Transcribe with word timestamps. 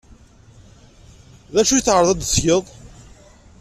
D 1.53 1.55
acu 1.61 1.73
ay 1.75 1.83
tɛerḍed 1.83 2.15
ad 2.19 2.21
t-tged? 2.23 2.65